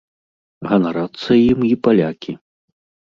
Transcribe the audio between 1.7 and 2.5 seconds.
і палякі.